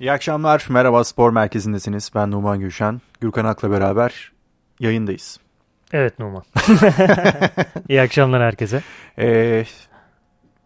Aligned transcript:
İyi 0.00 0.12
akşamlar. 0.12 0.66
Merhaba 0.68 1.04
Spor 1.04 1.30
Merkezi'ndesiniz. 1.30 2.10
Ben 2.14 2.30
Numan 2.30 2.60
Gülşen. 2.60 3.00
Gürkan 3.20 3.44
Ak'la 3.44 3.70
beraber 3.70 4.32
yayındayız. 4.80 5.40
Evet 5.92 6.18
Numan. 6.18 6.42
İyi 7.88 8.00
akşamlar 8.00 8.42
herkese. 8.42 8.82
Ee, 9.18 9.64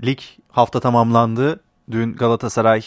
lig 0.05 0.19
hafta 0.49 0.81
tamamlandı. 0.81 1.61
Dün 1.91 2.17
Galatasaray 2.17 2.83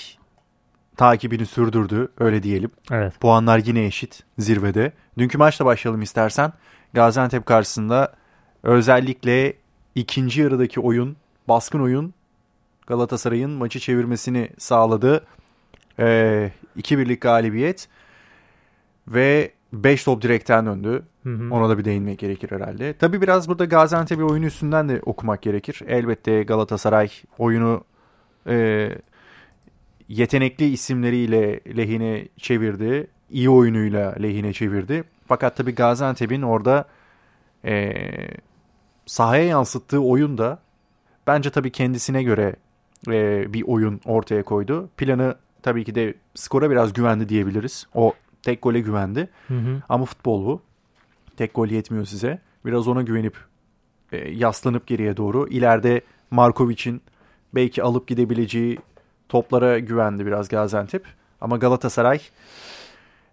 takibini 0.97 1.45
sürdürdü. 1.45 2.11
Öyle 2.19 2.43
diyelim. 2.43 2.71
Evet. 2.91 3.19
Puanlar 3.19 3.61
yine 3.65 3.85
eşit 3.85 4.23
zirvede. 4.37 4.91
Dünkü 5.17 5.37
maçla 5.37 5.65
başlayalım 5.65 6.01
istersen. 6.01 6.53
Gaziantep 6.93 7.45
karşısında 7.45 8.13
özellikle 8.63 9.53
ikinci 9.95 10.41
yarıdaki 10.41 10.79
oyun, 10.79 11.17
baskın 11.47 11.79
oyun 11.79 12.13
Galatasaray'ın 12.87 13.51
maçı 13.51 13.79
çevirmesini 13.79 14.49
sağladı. 14.57 15.25
Ee, 15.99 16.51
2-1'lik 16.77 17.21
galibiyet 17.21 17.87
ve 19.07 19.51
5 19.73 20.03
top 20.03 20.21
direkten 20.21 20.65
döndü. 20.65 21.03
Hı 21.23 21.29
hı. 21.29 21.53
Ona 21.53 21.69
da 21.69 21.77
bir 21.77 21.85
değinmek 21.85 22.19
gerekir 22.19 22.51
herhalde. 22.51 22.93
Tabii 22.93 23.21
biraz 23.21 23.47
burada 23.47 23.65
Gaziantep'i 23.65 24.23
oyunu 24.23 24.45
üstünden 24.45 24.89
de 24.89 25.01
okumak 25.05 25.41
gerekir. 25.41 25.81
Elbette 25.87 26.43
Galatasaray 26.43 27.09
oyunu 27.37 27.83
e, 28.47 28.89
yetenekli 30.07 30.65
isimleriyle 30.65 31.59
lehine 31.77 32.27
çevirdi. 32.37 33.07
İyi 33.29 33.49
oyunuyla 33.49 34.15
lehine 34.21 34.53
çevirdi. 34.53 35.03
Fakat 35.27 35.57
tabii 35.57 35.75
Gaziantep'in 35.75 36.41
orada 36.41 36.85
e, 37.65 37.93
sahaya 39.05 39.43
yansıttığı 39.43 39.99
oyun 39.99 40.37
da 40.37 40.59
bence 41.27 41.49
tabii 41.49 41.71
kendisine 41.71 42.23
göre 42.23 42.55
e, 43.07 43.53
bir 43.53 43.63
oyun 43.67 44.01
ortaya 44.05 44.43
koydu. 44.43 44.89
Planı 44.97 45.35
tabii 45.63 45.83
ki 45.83 45.95
de 45.95 46.13
skora 46.35 46.69
biraz 46.71 46.93
güvendi 46.93 47.29
diyebiliriz. 47.29 47.87
O 47.95 48.13
tek 48.43 48.61
gole 48.61 48.79
güvendi. 48.79 49.29
Hı 49.47 49.53
hı. 49.53 49.81
Ama 49.89 50.05
futbol 50.05 50.45
bu. 50.45 50.61
Tek 51.37 51.55
gol 51.55 51.67
yetmiyor 51.67 52.05
size. 52.05 52.39
Biraz 52.65 52.87
ona 52.87 53.01
güvenip 53.01 53.37
e, 54.11 54.17
yaslanıp 54.17 54.87
geriye 54.87 55.17
doğru. 55.17 55.47
İleride 55.47 56.01
Markovic'in 56.31 57.01
belki 57.55 57.83
alıp 57.83 58.07
gidebileceği 58.07 58.79
toplara 59.29 59.79
güvendi 59.79 60.25
biraz 60.25 60.49
Gaziantep. 60.49 61.05
Ama 61.41 61.57
Galatasaray 61.57 62.21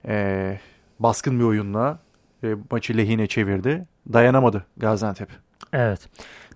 e, 0.08 0.58
baskın 0.98 1.38
bir 1.38 1.44
oyunla 1.44 1.98
e, 2.44 2.54
maçı 2.70 2.96
lehine 2.96 3.26
çevirdi. 3.26 3.86
Dayanamadı 4.12 4.64
Gaziantep. 4.76 5.28
Evet. 5.72 6.08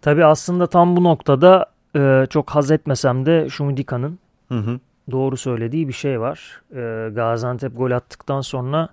Tabii 0.02 0.24
aslında 0.24 0.66
tam 0.66 0.96
bu 0.96 1.04
noktada 1.04 1.66
e, 1.96 2.26
çok 2.30 2.50
haz 2.50 2.70
etmesem 2.70 3.26
de 3.26 3.48
Şumidika'nın 3.50 4.18
Hı 4.48 4.58
hı. 4.58 4.80
Doğru 5.10 5.36
söylediği 5.36 5.88
bir 5.88 5.92
şey 5.92 6.20
var. 6.20 6.60
E, 6.74 7.08
Gaziantep 7.14 7.76
gol 7.76 7.90
attıktan 7.90 8.40
sonra 8.40 8.88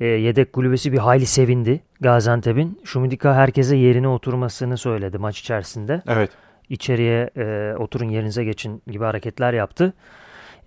e, 0.00 0.06
yedek 0.06 0.52
kulübesi 0.52 0.92
bir 0.92 0.98
hayli 0.98 1.26
sevindi 1.26 1.80
Gaziantep'in. 2.00 2.80
Şumidika 2.84 3.34
herkese 3.34 3.76
yerine 3.76 4.08
oturmasını 4.08 4.76
söyledi 4.78 5.18
maç 5.18 5.40
içerisinde. 5.40 6.02
Evet. 6.08 6.30
İçeriye 6.68 7.30
e, 7.36 7.74
oturun 7.78 8.08
yerinize 8.08 8.44
geçin 8.44 8.82
gibi 8.86 9.04
hareketler 9.04 9.52
yaptı. 9.52 9.92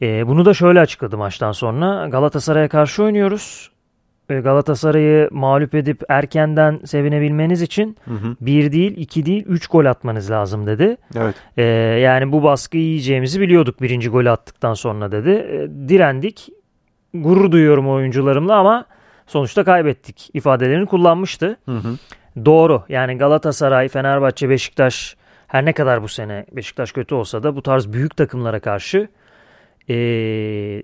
E, 0.01 0.27
bunu 0.27 0.45
da 0.45 0.53
şöyle 0.53 0.79
açıkladı 0.79 1.17
maçtan 1.17 1.51
sonra. 1.51 2.07
Galatasaray'a 2.07 2.69
karşı 2.69 3.03
oynuyoruz. 3.03 3.71
E, 4.31 4.39
Galatasaray'ı 4.39 5.29
mağlup 5.31 5.75
edip 5.75 6.01
erkenden 6.09 6.79
sevinebilmeniz 6.85 7.61
için 7.61 7.97
Hı 8.05 8.13
hı. 8.13 8.35
bir 8.41 8.71
değil, 8.71 8.97
iki 8.97 9.25
değil, 9.25 9.43
üç 9.47 9.67
gol 9.67 9.85
atmanız 9.85 10.31
lazım 10.31 10.67
dedi. 10.67 10.97
Evet. 11.15 11.35
E, 11.57 11.63
yani 12.01 12.31
bu 12.31 12.43
baskıyı 12.43 12.83
yiyeceğimizi 12.83 13.41
biliyorduk 13.41 13.81
birinci 13.81 14.09
golü 14.09 14.29
attıktan 14.29 14.73
sonra 14.73 15.11
dedi. 15.11 15.29
E, 15.29 15.89
direndik. 15.89 16.49
Gurur 17.13 17.51
duyuyorum 17.51 17.89
oyuncularımla 17.89 18.55
ama 18.55 18.85
sonuçta 19.27 19.63
kaybettik 19.63 20.29
ifadelerini 20.33 20.85
kullanmıştı. 20.85 21.57
Hı 21.65 21.71
hı. 21.71 21.97
Doğru. 22.45 22.83
Yani 22.89 23.17
Galatasaray, 23.17 23.87
Fenerbahçe, 23.87 24.49
Beşiktaş 24.49 25.15
her 25.47 25.65
ne 25.65 25.73
kadar 25.73 26.03
bu 26.03 26.07
sene 26.07 26.45
Beşiktaş 26.51 26.91
kötü 26.91 27.15
olsa 27.15 27.43
da 27.43 27.55
bu 27.55 27.61
tarz 27.61 27.93
büyük 27.93 28.17
takımlara 28.17 28.59
karşı 28.59 29.07
eee, 29.87 30.83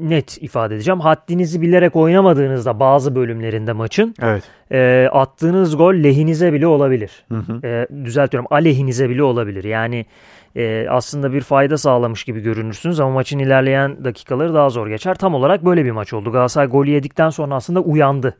net 0.00 0.42
ifade 0.42 0.74
edeceğim. 0.74 1.00
Haddinizi 1.00 1.62
bilerek 1.62 1.96
oynamadığınızda 1.96 2.80
bazı 2.80 3.14
bölümlerinde 3.14 3.72
maçın 3.72 4.14
Evet. 4.22 4.42
eee, 4.70 5.08
attığınız 5.12 5.76
gol 5.76 5.94
lehinize 5.94 6.52
bile 6.52 6.66
olabilir. 6.66 7.24
Hı 7.28 7.38
hı. 7.38 7.60
Eee, 7.64 7.86
düzeltiyorum 8.04 8.46
aleyhinize 8.50 9.10
bile 9.10 9.22
olabilir. 9.22 9.64
Yani 9.64 10.06
eee, 10.54 10.86
aslında 10.90 11.32
bir 11.32 11.40
fayda 11.40 11.78
sağlamış 11.78 12.24
gibi 12.24 12.40
görünürsünüz 12.40 13.00
ama 13.00 13.10
maçın 13.10 13.38
ilerleyen 13.38 14.04
dakikaları 14.04 14.54
daha 14.54 14.70
zor 14.70 14.86
geçer. 14.88 15.14
Tam 15.14 15.34
olarak 15.34 15.64
böyle 15.64 15.84
bir 15.84 15.90
maç 15.90 16.12
oldu. 16.12 16.32
Galatasaray 16.32 16.68
golü 16.68 16.90
yedikten 16.90 17.30
sonra 17.30 17.54
aslında 17.54 17.80
uyandı. 17.80 18.36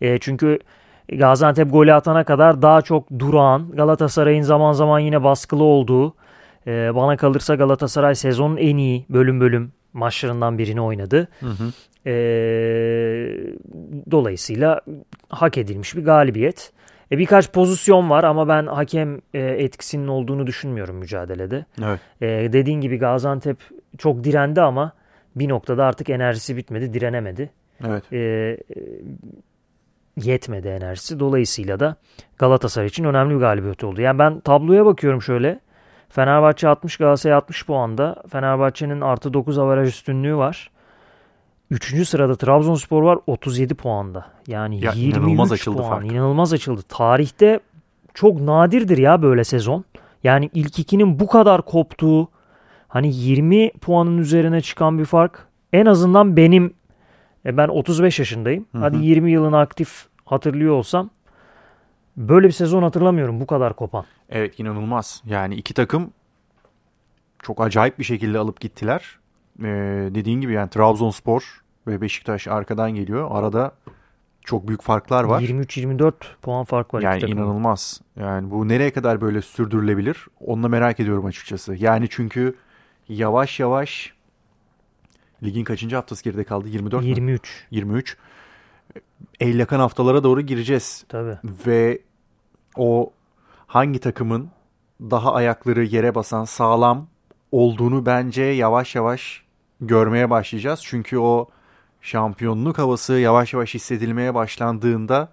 E, 0.00 0.18
çünkü 0.18 0.58
Gaziantep 1.12 1.72
golü 1.72 1.92
atana 1.94 2.24
kadar 2.24 2.62
daha 2.62 2.82
çok 2.82 3.10
durağan, 3.18 3.70
Galatasaray'ın 3.76 4.42
zaman 4.42 4.72
zaman 4.72 4.98
yine 4.98 5.24
baskılı 5.24 5.62
olduğu, 5.64 6.14
e, 6.66 6.94
bana 6.94 7.16
kalırsa 7.16 7.54
Galatasaray 7.54 8.14
sezonun 8.14 8.56
en 8.56 8.76
iyi 8.76 9.06
bölüm 9.08 9.40
bölüm 9.40 9.72
maçlarından 9.94 10.58
birini 10.58 10.80
oynadı. 10.80 11.28
Hı 11.40 11.46
hı. 11.46 11.72
E, 12.06 12.14
dolayısıyla 14.10 14.80
hak 15.28 15.58
edilmiş 15.58 15.96
bir 15.96 16.04
galibiyet. 16.04 16.72
E, 17.12 17.18
birkaç 17.18 17.52
pozisyon 17.52 18.10
var 18.10 18.24
ama 18.24 18.48
ben 18.48 18.66
hakem 18.66 19.20
e, 19.34 19.40
etkisinin 19.40 20.08
olduğunu 20.08 20.46
düşünmüyorum 20.46 20.96
mücadelede. 20.96 21.64
Evet. 21.84 22.00
E, 22.20 22.52
dediğin 22.52 22.80
gibi 22.80 22.98
Gaziantep 22.98 23.56
çok 23.98 24.24
direndi 24.24 24.60
ama 24.60 24.92
bir 25.36 25.48
noktada 25.48 25.84
artık 25.84 26.10
enerjisi 26.10 26.56
bitmedi, 26.56 26.94
direnemedi 26.94 27.50
Evet. 27.84 28.12
e, 28.12 28.56
yetmedi 30.16 30.68
enerjisi. 30.68 31.20
Dolayısıyla 31.20 31.80
da 31.80 31.96
Galatasaray 32.38 32.88
için 32.88 33.04
önemli 33.04 33.34
bir 33.34 33.40
galibiyet 33.40 33.84
oldu. 33.84 34.00
Yani 34.00 34.18
ben 34.18 34.40
tabloya 34.40 34.86
bakıyorum 34.86 35.22
şöyle. 35.22 35.60
Fenerbahçe 36.14 36.68
60, 36.68 36.96
Galatasaray 36.96 37.36
60 37.36 37.66
puanda. 37.66 38.22
Fenerbahçe'nin 38.28 39.00
artı 39.00 39.34
9 39.34 39.58
avaraj 39.58 39.88
üstünlüğü 39.88 40.36
var. 40.36 40.70
Üçüncü 41.70 42.04
sırada 42.04 42.36
Trabzonspor 42.36 43.02
var 43.02 43.18
37 43.26 43.74
puanda. 43.74 44.26
Yani 44.46 44.84
Ya 44.84 44.92
23 44.92 45.16
inanılmaz 45.16 45.52
açıldı 45.52 45.78
puan. 45.78 45.88
fark. 45.88 46.12
İnanılmaz 46.12 46.52
açıldı. 46.52 46.82
Tarihte 46.88 47.60
çok 48.14 48.40
nadirdir 48.40 48.98
ya 48.98 49.22
böyle 49.22 49.44
sezon. 49.44 49.84
Yani 50.24 50.50
ilk 50.54 50.78
ikinin 50.78 51.20
bu 51.20 51.26
kadar 51.26 51.62
koptuğu 51.62 52.28
hani 52.88 53.14
20 53.14 53.70
puanın 53.72 54.18
üzerine 54.18 54.60
çıkan 54.60 54.98
bir 54.98 55.04
fark 55.04 55.48
en 55.72 55.86
azından 55.86 56.36
benim 56.36 56.74
e, 57.46 57.56
ben 57.56 57.68
35 57.68 58.18
yaşındayım. 58.18 58.66
Hı 58.72 58.78
Hadi 58.78 58.96
hı. 58.96 59.02
20 59.02 59.30
yılını 59.32 59.58
aktif 59.58 60.06
hatırlıyor 60.24 60.74
olsam 60.74 61.10
böyle 62.16 62.46
bir 62.46 62.52
sezon 62.52 62.82
hatırlamıyorum 62.82 63.40
bu 63.40 63.46
kadar 63.46 63.76
kopan. 63.76 64.04
Evet 64.28 64.60
inanılmaz. 64.60 65.22
Yani 65.26 65.54
iki 65.54 65.74
takım 65.74 66.10
çok 67.42 67.60
acayip 67.60 67.98
bir 67.98 68.04
şekilde 68.04 68.38
alıp 68.38 68.60
gittiler. 68.60 69.18
Ee, 69.60 69.64
dediğin 70.14 70.40
gibi 70.40 70.52
yani 70.52 70.70
Trabzonspor 70.70 71.62
ve 71.86 72.00
Beşiktaş 72.00 72.48
arkadan 72.48 72.94
geliyor. 72.94 73.28
Arada 73.30 73.72
çok 74.44 74.68
büyük 74.68 74.82
farklar 74.82 75.24
var. 75.24 75.42
23-24 75.42 76.12
puan 76.42 76.64
fark 76.64 76.94
var. 76.94 77.02
Yani 77.02 77.24
inanılmaz. 77.24 78.00
Yani 78.16 78.50
bu 78.50 78.68
nereye 78.68 78.92
kadar 78.92 79.20
böyle 79.20 79.42
sürdürülebilir? 79.42 80.26
Onu 80.40 80.62
da 80.62 80.68
merak 80.68 81.00
ediyorum 81.00 81.24
açıkçası. 81.24 81.74
Yani 81.74 82.06
çünkü 82.10 82.56
yavaş 83.08 83.60
yavaş 83.60 84.12
ligin 85.42 85.64
kaçıncı 85.64 85.96
haftası 85.96 86.24
geride 86.24 86.44
kaldı? 86.44 86.68
24 86.68 87.02
mü? 87.02 87.08
23 87.08 87.66
23. 87.70 88.16
El 89.40 89.58
yakan 89.58 89.78
haftalara 89.78 90.24
doğru 90.24 90.40
gireceğiz. 90.40 91.04
tabii. 91.08 91.38
ve 91.66 91.98
o 92.76 93.12
hangi 93.66 93.98
takımın 93.98 94.48
daha 95.00 95.34
ayakları 95.34 95.84
yere 95.84 96.14
basan 96.14 96.44
sağlam 96.44 97.06
olduğunu 97.52 98.06
bence 98.06 98.42
yavaş 98.42 98.94
yavaş 98.94 99.44
görmeye 99.80 100.30
başlayacağız. 100.30 100.80
Çünkü 100.84 101.18
o 101.18 101.48
şampiyonluk 102.02 102.78
havası 102.78 103.12
yavaş 103.12 103.52
yavaş 103.52 103.74
hissedilmeye 103.74 104.34
başlandığında 104.34 105.28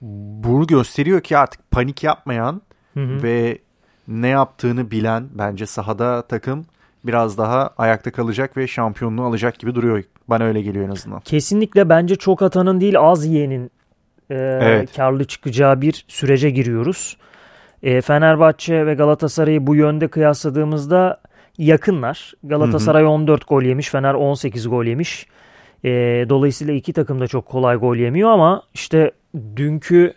bunu 0.00 0.66
gösteriyor 0.66 1.20
ki 1.20 1.38
artık 1.38 1.70
panik 1.70 2.04
yapmayan 2.04 2.62
Hı 2.94 3.00
hı. 3.00 3.22
ve 3.22 3.58
ne 4.08 4.28
yaptığını 4.28 4.90
bilen 4.90 5.28
bence 5.32 5.66
sahada 5.66 6.22
takım 6.22 6.66
biraz 7.04 7.38
daha 7.38 7.70
ayakta 7.78 8.12
kalacak 8.12 8.56
ve 8.56 8.66
şampiyonluğu 8.66 9.24
alacak 9.24 9.58
gibi 9.58 9.74
duruyor. 9.74 10.04
Bana 10.28 10.44
öyle 10.44 10.62
geliyor 10.62 10.84
en 10.86 10.90
azından. 10.90 11.20
Kesinlikle 11.20 11.88
bence 11.88 12.16
çok 12.16 12.42
atanın 12.42 12.80
değil 12.80 12.98
az 12.98 13.26
yiyenin 13.26 13.70
e, 14.30 14.34
Evet. 14.34 14.96
karlı 14.96 15.24
çıkacağı 15.24 15.80
bir 15.80 16.04
sürece 16.08 16.50
giriyoruz. 16.50 17.16
E, 17.82 18.00
Fenerbahçe 18.00 18.86
ve 18.86 18.94
Galatasaray'ı 18.94 19.66
bu 19.66 19.74
yönde 19.74 20.08
kıyasladığımızda 20.08 21.20
yakınlar. 21.58 22.32
Galatasaray 22.44 23.04
14 23.06 23.48
gol 23.48 23.62
yemiş, 23.62 23.88
Fener 23.90 24.14
18 24.14 24.68
gol 24.68 24.84
yemiş. 24.84 25.26
E, 25.84 25.90
dolayısıyla 26.28 26.74
iki 26.74 26.92
takım 26.92 27.20
da 27.20 27.26
çok 27.26 27.46
kolay 27.46 27.76
gol 27.76 27.96
yemiyor 27.96 28.30
ama 28.30 28.62
işte 28.74 29.10
dünkü 29.56 30.12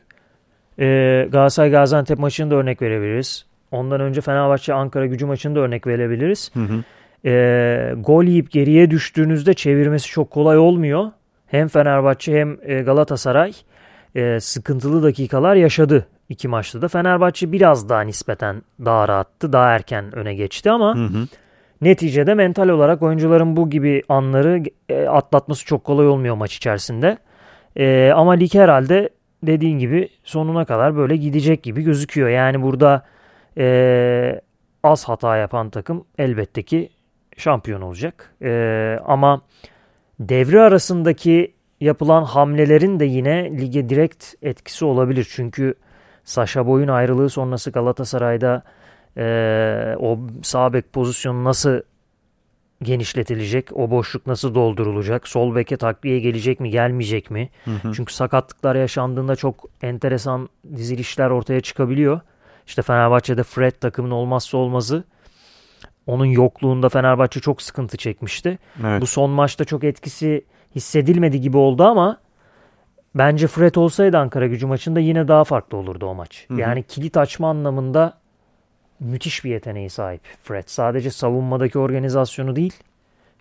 e, 0.79 0.85
Galatasaray 1.31 1.71
Gaziantep 1.71 2.19
maçını 2.19 2.51
da 2.51 2.55
örnek 2.55 2.81
verebiliriz. 2.81 3.45
Ondan 3.71 4.01
önce 4.01 4.21
Fenerbahçe 4.21 4.73
Ankara 4.73 5.05
Gücü 5.05 5.25
maçını 5.25 5.55
da 5.55 5.59
örnek 5.59 5.87
verebiliriz. 5.87 6.51
Hı 6.53 6.59
hı. 6.59 6.83
E, 7.25 7.93
gol 7.97 8.23
yiyip 8.23 8.51
geriye 8.51 8.91
düştüğünüzde 8.91 9.53
çevirmesi 9.53 10.07
çok 10.07 10.31
kolay 10.31 10.57
olmuyor. 10.57 11.11
Hem 11.47 11.67
Fenerbahçe 11.67 12.39
hem 12.39 12.57
e, 12.61 12.81
Galatasaray 12.81 13.53
e, 14.15 14.39
sıkıntılı 14.39 15.03
dakikalar 15.03 15.55
yaşadı 15.55 16.07
iki 16.29 16.47
maçta 16.47 16.81
da. 16.81 16.87
Fenerbahçe 16.87 17.51
biraz 17.51 17.89
daha 17.89 18.01
nispeten 18.01 18.61
daha 18.85 19.07
rahattı. 19.07 19.53
Daha 19.53 19.69
erken 19.69 20.15
öne 20.15 20.35
geçti 20.35 20.71
ama 20.71 20.95
Hı 20.95 21.03
hı. 21.05 21.27
neticede 21.81 22.33
mental 22.33 22.69
olarak 22.69 23.01
oyuncuların 23.01 23.55
bu 23.55 23.69
gibi 23.69 24.03
anları 24.09 24.63
e, 24.89 25.05
atlatması 25.07 25.65
çok 25.65 25.83
kolay 25.83 26.07
olmuyor 26.07 26.35
maç 26.35 26.55
içerisinde. 26.55 27.17
E, 27.75 28.11
ama 28.15 28.31
lig 28.31 28.53
herhalde 28.53 29.09
dediğin 29.43 29.79
gibi 29.79 30.09
sonuna 30.23 30.65
kadar 30.65 30.95
böyle 30.95 31.17
gidecek 31.17 31.63
gibi 31.63 31.83
gözüküyor. 31.83 32.29
Yani 32.29 32.61
burada 32.61 33.05
e, 33.57 34.41
az 34.83 35.03
hata 35.03 35.37
yapan 35.37 35.69
takım 35.69 36.05
elbette 36.17 36.63
ki 36.63 36.89
şampiyon 37.37 37.81
olacak. 37.81 38.33
E, 38.41 38.99
ama 39.05 39.41
devre 40.19 40.61
arasındaki 40.61 41.53
yapılan 41.81 42.23
hamlelerin 42.23 42.99
de 42.99 43.05
yine 43.05 43.57
lige 43.57 43.89
direkt 43.89 44.25
etkisi 44.41 44.85
olabilir. 44.85 45.27
Çünkü 45.31 45.75
Sasha 46.23 46.67
Boy'un 46.67 46.87
ayrılığı 46.87 47.29
sonrası 47.29 47.71
Galatasaray'da 47.71 48.63
e, 49.17 49.95
o 49.99 50.19
sağ 50.43 50.73
bek 50.73 50.93
pozisyonu 50.93 51.43
nasıl 51.43 51.81
genişletilecek? 52.81 53.77
O 53.77 53.91
boşluk 53.91 54.27
nasıl 54.27 54.55
doldurulacak? 54.55 55.27
Sol 55.27 55.55
beke 55.55 55.77
takviye 55.77 56.19
gelecek 56.19 56.59
mi, 56.59 56.69
gelmeyecek 56.69 57.31
mi? 57.31 57.49
Hı 57.65 57.71
hı. 57.71 57.91
Çünkü 57.95 58.13
sakatlıklar 58.13 58.75
yaşandığında 58.75 59.35
çok 59.35 59.65
enteresan 59.81 60.49
dizilişler 60.75 61.29
ortaya 61.29 61.61
çıkabiliyor. 61.61 62.19
İşte 62.67 62.81
Fenerbahçe'de 62.81 63.43
Fred 63.43 63.71
takımın 63.71 64.11
olmazsa 64.11 64.57
olmazı. 64.57 65.03
Onun 66.07 66.25
yokluğunda 66.25 66.89
Fenerbahçe 66.89 67.39
çok 67.39 67.61
sıkıntı 67.61 67.97
çekmişti. 67.97 68.59
Evet. 68.83 69.01
Bu 69.01 69.07
son 69.07 69.29
maçta 69.29 69.65
çok 69.65 69.83
etkisi 69.83 70.45
hissedilmedi 70.75 71.41
gibi 71.41 71.57
oldu 71.57 71.83
ama 71.83 72.17
bence 73.15 73.47
Fred 73.47 73.75
olsaydı 73.75 74.17
Ankara 74.17 74.47
gücü 74.47 74.65
maçında 74.67 74.99
yine 74.99 75.27
daha 75.27 75.43
farklı 75.43 75.77
olurdu 75.77 76.05
o 76.05 76.15
maç. 76.15 76.45
Hı 76.47 76.53
hı. 76.53 76.59
Yani 76.59 76.83
kilit 76.83 77.17
açma 77.17 77.49
anlamında 77.49 78.17
müthiş 78.99 79.45
bir 79.45 79.49
yeteneğe 79.49 79.89
sahip 79.89 80.21
Fred. 80.43 80.63
Sadece 80.67 81.11
savunmadaki 81.11 81.79
organizasyonu 81.79 82.55
değil, 82.55 82.73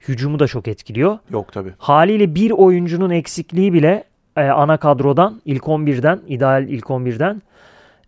hücumu 0.08 0.38
da 0.38 0.46
çok 0.46 0.68
etkiliyor. 0.68 1.18
Yok 1.30 1.52
tabii. 1.52 1.72
Haliyle 1.78 2.34
bir 2.34 2.50
oyuncunun 2.50 3.10
eksikliği 3.10 3.72
bile 3.72 4.04
e, 4.36 4.42
ana 4.42 4.76
kadrodan, 4.76 5.40
ilk 5.44 5.62
11'den, 5.62 6.20
ideal 6.28 6.68
ilk 6.68 6.84
11'den 6.84 7.42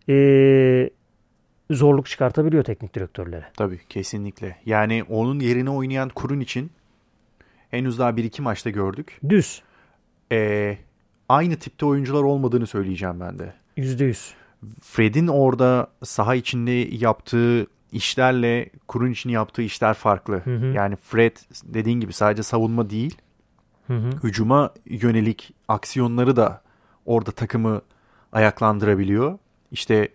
e, 0.08 0.90
zorluk 1.70 2.06
çıkartabiliyor 2.06 2.64
teknik 2.64 2.94
direktörlere. 2.94 3.44
Tabii 3.56 3.80
kesinlikle. 3.88 4.56
Yani 4.66 5.04
onun 5.08 5.40
yerine 5.40 5.70
oynayan 5.70 6.08
kurun 6.08 6.40
için 6.40 6.70
henüz 7.70 7.98
daha 7.98 8.16
bir 8.16 8.24
iki 8.24 8.42
maçta 8.42 8.70
gördük. 8.70 9.20
Düz. 9.28 9.62
Ee, 10.32 10.78
aynı 11.28 11.56
tipte 11.56 11.86
oyuncular 11.86 12.22
olmadığını 12.22 12.66
söyleyeceğim 12.66 13.20
ben 13.20 13.38
de. 13.38 13.54
%100. 13.76 14.32
Fred'in 14.82 15.26
orada 15.26 15.90
saha 16.04 16.34
içinde 16.34 16.70
yaptığı 16.96 17.66
işlerle 17.92 18.70
kurun 18.88 19.10
için 19.10 19.30
yaptığı 19.30 19.62
işler 19.62 19.94
farklı. 19.94 20.36
Hı 20.36 20.56
hı. 20.56 20.66
Yani 20.66 20.96
Fred 20.96 21.36
dediğin 21.64 22.00
gibi 22.00 22.12
sadece 22.12 22.42
savunma 22.42 22.90
değil, 22.90 23.18
Hı 23.86 23.92
hı. 23.92 24.10
hücuma 24.22 24.74
yönelik 24.86 25.54
aksiyonları 25.68 26.36
da 26.36 26.62
orada 27.06 27.30
takımı 27.30 27.82
ayaklandırabiliyor. 28.32 29.38
İşte 29.72 30.08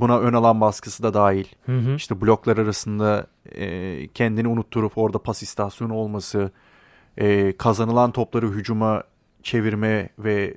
buna 0.00 0.18
ön 0.18 0.32
alan 0.32 0.60
baskısı 0.60 1.02
da 1.02 1.14
dahil. 1.14 1.44
Hı 1.66 1.78
hı. 1.78 1.94
İşte 1.94 2.20
bloklar 2.20 2.58
arasında 2.58 3.26
e, 3.54 4.08
kendini 4.08 4.48
unutturup 4.48 4.98
orada 4.98 5.18
pas 5.18 5.42
istasyonu 5.42 5.94
olması, 5.94 6.50
e, 7.16 7.56
kazanılan 7.56 8.10
topları 8.10 8.48
hücuma 8.48 9.02
çevirme 9.42 10.08
ve 10.18 10.56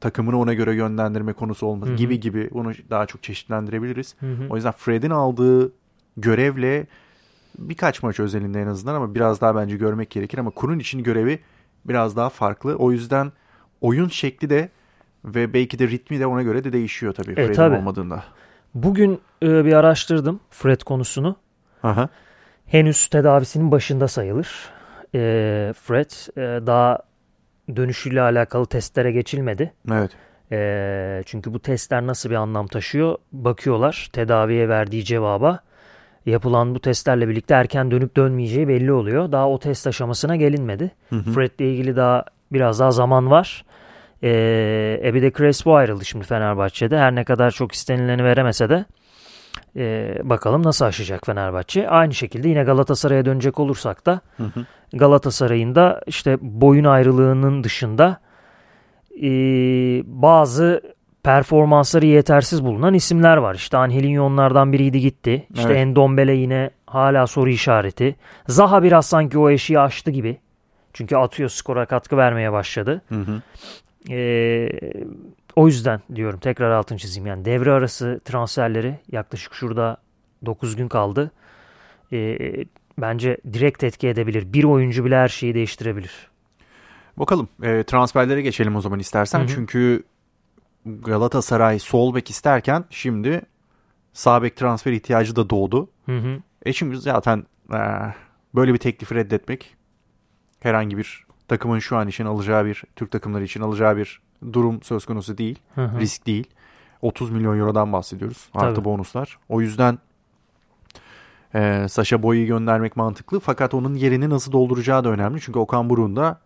takımını 0.00 0.38
ona 0.38 0.54
göre 0.54 0.74
yönlendirme 0.74 1.32
konusu 1.32 1.66
olması 1.66 1.90
Hı 1.90 1.94
hı. 1.94 1.98
gibi 1.98 2.20
gibi 2.20 2.50
bunu 2.52 2.72
daha 2.90 3.06
çok 3.06 3.22
çeşitlendirebiliriz. 3.22 4.14
Hı 4.20 4.26
hı. 4.32 4.46
O 4.50 4.56
yüzden 4.56 4.72
Fred'in 4.72 5.10
aldığı 5.10 5.72
görevle 6.16 6.86
birkaç 7.58 8.02
maç 8.02 8.20
özelinde 8.20 8.62
en 8.62 8.66
azından 8.66 8.94
ama 8.94 9.14
biraz 9.14 9.40
daha 9.40 9.56
bence 9.56 9.76
görmek 9.76 10.10
gerekir 10.10 10.38
ama 10.38 10.50
kurun 10.50 10.78
için 10.78 11.02
görevi 11.02 11.38
biraz 11.84 12.16
daha 12.16 12.28
farklı. 12.28 12.76
O 12.76 12.92
yüzden 12.92 13.32
oyun 13.80 14.08
şekli 14.08 14.50
de 14.50 14.68
ve 15.24 15.54
belki 15.54 15.78
de 15.78 15.88
ritmi 15.88 16.20
de 16.20 16.26
ona 16.26 16.42
göre 16.42 16.64
de 16.64 16.72
değişiyor 16.72 17.14
tabii 17.14 17.34
Fred'in 17.34 17.52
tabii. 17.52 17.76
olmadığında. 17.76 18.24
Bugün 18.74 19.20
e, 19.42 19.64
bir 19.64 19.72
araştırdım 19.72 20.40
Fred 20.50 20.80
konusunu. 20.80 21.36
Aha. 21.82 22.08
Henüz 22.66 23.06
tedavisinin 23.06 23.70
başında 23.70 24.08
sayılır. 24.08 24.48
E, 25.14 25.18
Fred 25.76 26.10
e, 26.36 26.66
daha 26.66 26.98
dönüşüyle 27.76 28.20
alakalı 28.20 28.66
testlere 28.66 29.12
geçilmedi. 29.12 29.72
Evet. 29.92 30.10
E, 30.52 31.22
çünkü 31.26 31.54
bu 31.54 31.58
testler 31.58 32.06
nasıl 32.06 32.30
bir 32.30 32.34
anlam 32.34 32.66
taşıyor? 32.66 33.16
Bakıyorlar 33.32 34.08
tedaviye 34.12 34.68
verdiği 34.68 35.04
cevaba. 35.04 35.60
Yapılan 36.26 36.74
bu 36.74 36.80
testlerle 36.80 37.28
birlikte 37.28 37.54
erken 37.54 37.90
dönüp 37.90 38.16
dönmeyeceği 38.16 38.68
belli 38.68 38.92
oluyor. 38.92 39.32
Daha 39.32 39.48
o 39.48 39.58
test 39.58 39.86
aşamasına 39.86 40.36
gelinmedi. 40.36 40.90
Hı 41.10 41.16
hı. 41.16 41.32
Fred'le 41.32 41.60
ilgili 41.60 41.96
daha 41.96 42.24
biraz 42.52 42.80
daha 42.80 42.90
zaman 42.90 43.30
var. 43.30 43.64
Ee, 44.22 45.00
e 45.04 45.14
bir 45.14 45.22
de 45.22 45.32
Crespo 45.32 45.74
ayrıldı 45.74 46.04
şimdi 46.04 46.26
Fenerbahçe'de. 46.26 46.98
Her 46.98 47.14
ne 47.14 47.24
kadar 47.24 47.50
çok 47.50 47.72
istenileni 47.72 48.24
veremese 48.24 48.68
de 48.68 48.84
e, 49.76 50.14
bakalım 50.22 50.62
nasıl 50.62 50.84
aşacak 50.84 51.26
Fenerbahçe. 51.26 51.88
Aynı 51.88 52.14
şekilde 52.14 52.48
yine 52.48 52.62
Galatasaray'a 52.62 53.24
dönecek 53.24 53.58
olursak 53.60 54.06
da 54.06 54.20
Hı 54.36 54.42
hı. 54.42 54.64
Galatasaray'ın 54.92 55.74
da 55.74 56.00
işte 56.06 56.38
boyun 56.40 56.84
ayrılığının 56.84 57.64
dışında 57.64 58.20
e, 59.22 59.30
bazı 60.06 60.82
performansları 61.22 62.06
yetersiz 62.06 62.64
bulunan 62.64 62.94
isimler 62.94 63.36
var. 63.36 63.54
İşte 63.54 63.76
Angelinho 63.76 64.24
onlardan 64.24 64.72
biriydi 64.72 65.00
gitti. 65.00 65.46
İşte 65.54 65.68
Evet. 65.68 65.76
Endombele 65.76 66.32
yine 66.32 66.70
hala 66.86 67.26
soru 67.26 67.50
işareti. 67.50 68.16
Zaha 68.48 68.82
biraz 68.82 69.06
sanki 69.06 69.38
o 69.38 69.50
eşiği 69.50 69.78
aştı 69.80 70.10
gibi. 70.10 70.38
Çünkü 70.92 71.16
atıyor 71.16 71.48
skora 71.48 71.86
katkı 71.86 72.16
vermeye 72.16 72.52
başladı. 72.52 73.02
Hı 73.08 73.14
hı. 73.14 73.42
Ee, 74.08 74.68
o 75.56 75.66
yüzden 75.66 76.00
diyorum 76.14 76.40
tekrar 76.40 76.70
altını 76.70 76.98
çizeyim. 76.98 77.26
Yani 77.26 77.44
devre 77.44 77.72
arası 77.72 78.20
transferleri 78.24 78.98
yaklaşık 79.12 79.54
şurada 79.54 79.96
9 80.46 80.76
gün 80.76 80.88
kaldı. 80.88 81.30
Ee, 82.12 82.64
bence 82.98 83.36
direkt 83.52 83.84
etki 83.84 84.08
edebilir. 84.08 84.52
Bir 84.52 84.64
oyuncu 84.64 85.04
bile 85.04 85.16
her 85.16 85.28
şeyi 85.28 85.54
değiştirebilir. 85.54 86.30
Bakalım 87.16 87.48
e, 87.62 87.82
transferlere 87.82 88.42
geçelim 88.42 88.76
o 88.76 88.80
zaman 88.80 88.98
istersen. 88.98 89.38
Hı 89.38 89.44
hı. 89.44 89.48
Çünkü 89.48 90.02
Galatasaray 90.86 91.78
sol 91.78 92.14
bek 92.14 92.30
isterken 92.30 92.84
şimdi 92.90 93.42
sağ 94.12 94.42
bek 94.42 94.56
transfer 94.56 94.92
ihtiyacı 94.92 95.36
da 95.36 95.50
doğdu. 95.50 95.90
Hı 96.06 96.18
hı. 96.18 96.42
E 96.66 96.72
şimdi 96.72 96.96
zaten 96.96 97.46
e, 97.72 97.78
böyle 98.54 98.72
bir 98.72 98.78
teklifi 98.78 99.14
reddetmek 99.14 99.76
herhangi 100.60 100.98
bir 100.98 101.26
takımın 101.50 101.78
şu 101.78 101.96
an 101.96 102.08
için 102.08 102.24
alacağı 102.24 102.66
bir 102.66 102.82
Türk 102.96 103.10
takımları 103.10 103.44
için 103.44 103.60
alacağı 103.60 103.96
bir 103.96 104.20
durum 104.52 104.82
söz 104.82 105.04
konusu 105.04 105.38
değil. 105.38 105.58
Hı 105.74 105.84
hı. 105.84 106.00
Risk 106.00 106.26
değil. 106.26 106.44
30 107.02 107.30
milyon 107.30 107.58
eurodan 107.58 107.92
bahsediyoruz. 107.92 108.48
Artı 108.54 108.74
Tabii. 108.74 108.84
bonuslar. 108.84 109.38
O 109.48 109.60
yüzden 109.60 109.98
e, 111.54 111.86
Sasha 111.88 112.22
Boy'u 112.22 112.46
göndermek 112.46 112.96
mantıklı. 112.96 113.40
Fakat 113.40 113.74
onun 113.74 113.94
yerini 113.94 114.30
nasıl 114.30 114.52
dolduracağı 114.52 115.04
da 115.04 115.08
önemli. 115.08 115.40
Çünkü 115.40 115.58
Okan 115.58 115.90
Buruk'un 115.90 116.16
da 116.16 116.40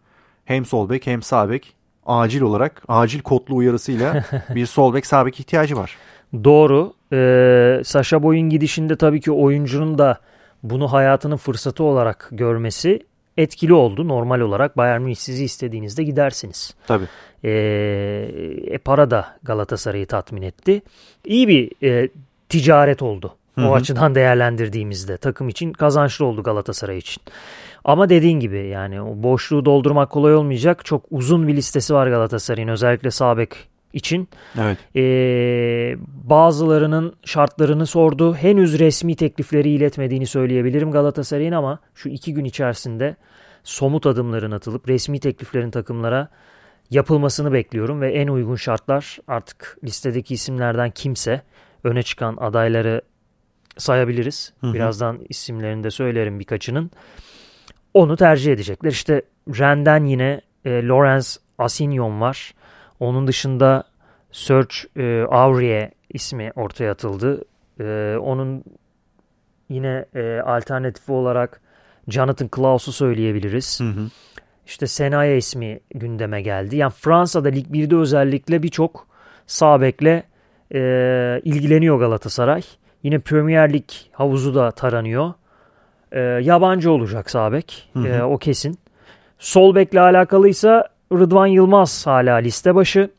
hem 0.45 0.65
sol 0.65 0.91
bek 0.91 1.07
hem 1.07 1.23
sağ 1.23 1.51
bek 1.51 1.75
acil 2.07 2.41
olarak 2.41 2.83
acil 2.89 3.21
kodlu 3.21 3.57
uyarısıyla 3.57 4.25
bir 4.55 4.67
sol 4.67 4.95
bek 4.95 5.07
sağ 5.07 5.27
bek 5.27 5.41
ihtiyacı 5.41 5.77
var. 5.77 5.97
Doğru. 6.45 6.93
Ee, 7.13 7.83
Sasha 7.85 8.23
Boy'un 8.23 8.49
gidişinde 8.49 8.97
tabii 8.97 9.21
ki 9.21 9.33
oyuncunun 9.33 9.99
da 9.99 10.19
bunu 10.63 10.93
hayatının 10.93 11.37
fırsatı 11.37 11.85
olarak 11.85 12.29
görmesi 12.33 13.07
etkili 13.37 13.73
oldu. 13.75 14.09
Normal 14.09 14.41
olarak 14.41 14.77
Bayern 14.77 15.03
Münih 15.03 15.17
sizi 15.17 15.45
istediğinizde 15.45 16.03
gidersiniz. 16.03 16.75
Tabii. 16.87 17.05
Ee, 17.45 17.51
e, 18.67 18.79
para 18.79 19.11
da 19.11 19.37
Galatasaray'ı 19.43 20.07
tatmin 20.07 20.43
etti. 20.43 20.83
İyi 21.25 21.49
bir 21.49 21.89
e, 21.89 22.09
ticaret 22.49 23.03
oldu. 23.03 23.37
O 23.59 23.63
Hı 23.63 23.67
hı. 23.67 23.73
açıdan 23.73 24.15
değerlendirdiğimizde 24.15 25.17
takım 25.17 25.49
için 25.49 25.73
kazançlı 25.73 26.25
oldu 26.25 26.43
Galatasaray 26.43 26.99
için. 26.99 27.23
Ama 27.85 28.09
dediğin 28.09 28.41
gibi 28.41 28.67
yani 28.67 29.03
o 29.03 29.23
boşluğu 29.23 29.65
doldurmak 29.65 30.11
kolay 30.11 30.35
olmayacak. 30.35 30.85
Çok 30.85 31.05
uzun 31.11 31.49
bir 31.49 31.57
listesi 31.57 31.95
var 31.95 32.07
Galatasaray'ın 32.07 32.69
özellikle 32.69 33.11
sağ 33.11 33.39
bek 33.39 33.69
için. 33.95 34.29
Evet. 34.59 34.79
Ee, 34.97 35.97
bazılarının 36.25 37.15
şartlarını 37.25 37.87
sordu. 37.87 38.35
Henüz 38.35 38.79
resmi 38.79 39.17
teklifleri 39.17 39.71
iletmediğini 39.71 40.27
söyleyebilirim 40.27 40.91
Galatasaray'ın 40.91 41.53
ama 41.53 41.79
şu 41.95 42.09
iki 42.09 42.35
gün 42.35 42.45
içerisinde 42.45 43.17
somut 43.65 44.07
adımların 44.07 44.51
atılıp 44.51 44.89
resmi 44.89 45.21
tekliflerin 45.21 45.71
takımlara 45.71 46.29
yapılmasını 46.91 47.53
bekliyorum 47.53 48.01
ve 48.01 48.13
en 48.13 48.29
uygun 48.29 48.57
şartlar 48.57 49.19
artık 49.29 49.79
listedeki 49.85 50.35
isimlerden 50.35 50.91
kimse 50.91 51.43
öne 51.85 52.03
çıkan 52.03 52.37
adayları 52.37 53.03
sayabiliriz. 53.79 54.53
Hı 54.61 54.67
hı. 54.67 54.75
Birazdan 54.75 55.21
isimlerini 55.29 55.85
de 55.85 55.91
söylerim 55.91 56.41
birkaçının. 56.41 56.91
Onu 57.95 58.17
tercih 58.17 58.53
edecekler. 58.53 58.91
İşte 58.91 59.23
Ren'den 59.49 60.05
yine 60.05 60.41
e, 60.65 60.87
Lawrence 60.89 61.29
Asignon 61.59 62.21
var. 62.21 62.55
Onun 63.05 63.27
dışında 63.27 63.85
Serge 64.33 64.75
e, 64.97 65.23
Aurier 65.31 65.91
ismi 66.11 66.53
ortaya 66.57 66.91
atıldı. 66.91 67.45
E, 67.81 68.17
onun 68.21 68.65
yine 69.69 70.05
e, 70.15 70.41
alternatifi 70.41 71.13
olarak 71.13 71.61
Jonathan 72.09 72.49
Klaus'u 72.49 72.93
söyleyebiliriz. 72.93 73.81
Hı 73.81 73.85
hı. 73.85 74.09
İşte 74.67 74.87
Senaya 74.87 75.37
ismi 75.37 75.81
gündeme 75.95 76.43
geldi. 76.43 76.77
Yani 76.77 76.93
Fransa'da 76.97 77.49
Lig 77.49 77.67
1'de 77.67 77.97
özellikle 77.97 78.63
birçok 78.63 79.07
sağ 79.47 79.81
bekle 79.81 80.23
e, 80.75 80.81
ilgileniyor 81.45 81.99
Galatasaray. 81.99 82.63
Yine 83.03 83.19
Premier 83.19 83.73
Lig 83.73 83.89
havuzu 84.13 84.55
da 84.55 84.71
taranıyor. 84.71 85.33
E, 86.13 86.21
yabancı 86.21 86.93
olacak 86.93 87.31
sağ 87.31 87.53
bek. 87.53 87.91
Hı 87.93 87.99
hı. 87.99 88.09
E, 88.09 88.23
o 88.23 88.39
kesin. 88.39 88.79
Sol 89.39 89.75
bekle 89.75 90.01
alakalıysa 90.01 90.94
Rıdvan 91.13 91.47
Yılmaz 91.47 92.07
hala 92.07 92.35
liste 92.37 92.75
başı. 92.75 93.11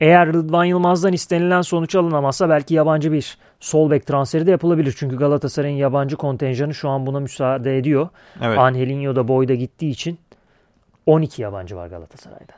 Eğer 0.00 0.28
Rıdvan 0.32 0.64
Yılmaz'dan 0.64 1.12
istenilen 1.12 1.62
sonuç 1.62 1.94
alınamazsa 1.94 2.48
belki 2.48 2.74
yabancı 2.74 3.12
bir 3.12 3.38
sol 3.60 3.90
bek 3.90 4.06
transferi 4.06 4.46
de 4.46 4.50
yapılabilir. 4.50 4.94
Çünkü 4.98 5.16
Galatasaray'ın 5.16 5.76
yabancı 5.76 6.16
kontenjanı 6.16 6.74
şu 6.74 6.88
an 6.88 7.06
buna 7.06 7.20
müsaade 7.20 7.78
ediyor. 7.78 8.08
Evet. 8.42 8.58
Angelinho 8.58 9.16
da 9.16 9.28
boyda 9.28 9.54
gittiği 9.54 9.90
için 9.90 10.18
12 11.06 11.42
yabancı 11.42 11.76
var 11.76 11.86
Galatasaray'da. 11.86 12.52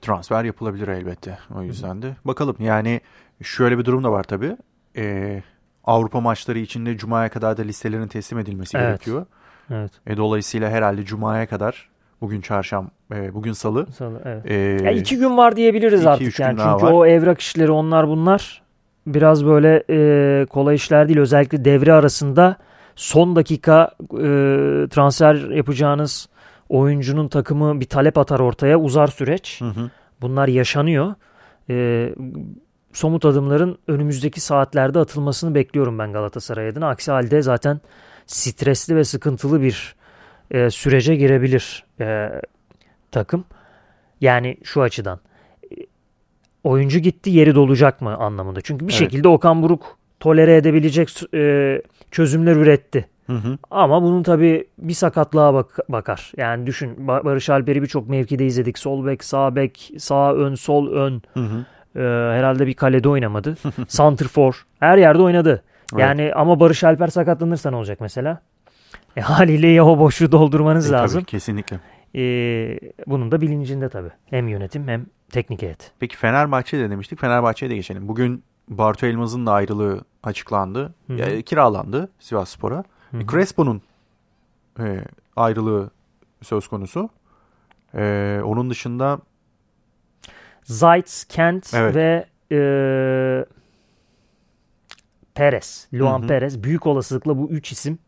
transfer 0.00 0.44
yapılabilir 0.44 0.88
elbette. 0.88 1.38
O 1.56 1.62
yüzden 1.62 2.02
de. 2.02 2.16
Bakalım 2.24 2.56
yani 2.58 3.00
şöyle 3.42 3.78
bir 3.78 3.84
durum 3.84 4.04
da 4.04 4.12
var 4.12 4.22
tabii. 4.22 4.56
Ee, 4.96 5.42
Avrupa 5.84 6.20
maçları 6.20 6.58
içinde 6.58 6.96
Cuma'ya 6.96 7.28
kadar 7.28 7.56
da 7.56 7.62
listelerin 7.62 8.08
teslim 8.08 8.38
edilmesi 8.38 8.76
Evet. 8.76 8.86
gerekiyor. 8.88 9.26
Evet. 9.70 9.92
E, 10.06 10.16
dolayısıyla 10.16 10.70
herhalde 10.70 11.04
Cuma'ya 11.04 11.46
kadar 11.46 11.88
bugün 12.22 12.40
çarşamba, 12.40 12.90
e, 13.14 13.34
bugün 13.34 13.52
salı. 13.52 13.86
Salı, 13.92 14.20
evet. 14.24 14.50
e, 14.50 14.54
Ya 14.84 14.90
iki 14.90 15.16
gün 15.16 15.36
var 15.36 15.56
diyebiliriz 15.56 16.00
iki, 16.00 16.08
artık 16.08 16.40
yani. 16.40 16.58
Çünkü 16.58 16.86
var. 16.86 16.92
o 16.92 17.06
evrak 17.06 17.40
işleri 17.40 17.70
onlar 17.70 18.08
bunlar 18.08 18.62
biraz 19.06 19.46
böyle 19.46 19.82
e, 19.90 20.46
kolay 20.46 20.74
işler 20.74 21.08
değil. 21.08 21.18
Özellikle 21.18 21.64
devre 21.64 21.92
arasında 21.92 22.56
son 22.96 23.36
dakika 23.36 23.90
e, 24.00 24.26
transfer 24.90 25.34
yapacağınız 25.34 26.28
oyuncunun 26.68 27.28
takımı 27.28 27.80
bir 27.80 27.86
talep 27.86 28.18
atar 28.18 28.40
ortaya. 28.40 28.78
Uzar 28.78 29.06
süreç. 29.06 29.60
Hı 29.60 29.64
hı. 29.64 29.90
Bunlar 30.20 30.48
yaşanıyor. 30.48 31.14
E, 31.70 32.08
somut 32.92 33.24
adımların 33.24 33.78
önümüzdeki 33.88 34.40
saatlerde 34.40 34.98
atılmasını 34.98 35.54
bekliyorum 35.54 35.98
ben 35.98 36.12
Galatasaray 36.12 36.68
adına. 36.68 36.88
Aksi 36.88 37.10
halde 37.10 37.42
zaten 37.42 37.80
stresli 38.26 38.96
ve 38.96 39.04
sıkıntılı 39.04 39.62
bir 39.62 39.94
e, 40.52 40.70
sürece 40.70 41.16
girebilir 41.16 41.84
e, 42.00 42.28
takım. 43.10 43.44
Yani 44.20 44.56
şu 44.64 44.82
açıdan. 44.82 45.20
E, 45.72 45.76
Oyuncu 46.64 46.98
gitti 46.98 47.30
yeri 47.30 47.54
dolacak 47.54 48.00
mı 48.00 48.16
anlamında. 48.16 48.60
Çünkü 48.60 48.88
bir 48.88 48.92
Evet. 48.92 48.98
şekilde 48.98 49.28
Okan 49.28 49.62
Buruk 49.62 49.98
tolere 50.20 50.56
edebilecek 50.56 51.34
e, 51.34 51.82
çözümler 52.10 52.56
üretti. 52.56 53.06
Hı 53.26 53.32
hı. 53.32 53.58
Ama 53.70 54.02
bunun 54.02 54.22
tabii 54.22 54.68
bir 54.78 54.92
sakatlığa 54.94 55.54
bak- 55.54 55.78
bakar. 55.88 56.32
Yani 56.36 56.66
düşün 56.66 56.94
Ba- 57.06 57.24
Barış 57.24 57.50
Alper'i 57.50 57.82
birçok 57.82 58.08
mevkide 58.08 58.46
izledik. 58.46 58.78
Sol 58.78 59.06
bek, 59.06 59.24
sağ 59.24 59.56
bek, 59.56 59.90
sağ 59.98 60.34
ön, 60.34 60.54
sol 60.54 60.88
ön. 60.92 61.22
Hı 61.34 61.40
hı. 61.40 61.64
Ee, 61.96 62.00
herhalde 62.38 62.66
bir 62.66 62.74
kalede 62.74 63.08
oynamadı. 63.08 63.56
Santrfor. 63.88 64.66
Her 64.80 64.98
yerde 64.98 65.22
oynadı. 65.22 65.62
Yani 65.96 66.32
ama 66.34 66.60
Barış 66.60 66.84
Alper 66.84 67.08
sakatlanırsa 67.08 67.70
ne 67.70 67.76
olacak 67.76 67.98
mesela? 68.00 68.42
E, 69.16 69.20
haliyle 69.20 69.66
ya 69.66 69.86
o 69.86 69.98
boşluğu 69.98 70.32
doldurmanız 70.32 70.86
E, 70.86 70.88
tabii, 70.88 71.00
lazım. 71.02 71.24
kesinlikle. 71.24 71.80
Ee, 72.14 72.78
bunun 73.06 73.32
da 73.32 73.40
bilincinde 73.40 73.88
tabii. 73.88 74.10
Hem 74.26 74.48
yönetim 74.48 74.88
hem 74.88 75.06
teknik 75.30 75.62
heyet. 75.62 75.92
Peki 75.98 76.16
Fenerbahçe 76.16 76.78
de 76.78 76.90
demiştik. 76.90 77.20
Fenerbahçe'ye 77.20 77.70
de 77.70 77.74
geçelim. 77.76 78.08
Bugün 78.08 78.42
Bartu 78.68 79.06
Elmaz'ın 79.06 79.46
da 79.46 79.52
ayrılığı 79.52 80.04
açıklandı. 80.22 80.94
Hı 81.06 81.12
hı. 81.12 81.18
Ya, 81.18 81.42
kiralandı 81.42 82.08
Sivas 82.20 82.48
Spor'a. 82.50 82.84
Hı. 83.10 83.26
Crespo'nun 83.32 83.82
e, 84.80 85.04
ayrılığı 85.36 85.90
söz 86.42 86.68
konusu. 86.68 87.08
E, 87.94 88.40
onun 88.44 88.70
dışında 88.70 89.18
Zayt, 90.64 91.24
Kent 91.28 91.74
Evet. 91.74 91.94
ve 91.96 92.26
e, 92.52 92.58
Perez, 95.34 95.88
Luan 95.94 96.18
Hı 96.20 96.22
hı. 96.24 96.26
Perez 96.28 96.62
büyük 96.62 96.86
olasılıkla 96.86 97.38
bu 97.38 97.48
üç 97.50 97.72
isim 97.72 97.98